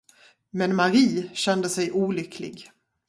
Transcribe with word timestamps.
Men 0.51 0.75
Mari 0.75 1.29
kände 1.33 1.69
sig 1.69 1.91
olycklig. 1.91 2.71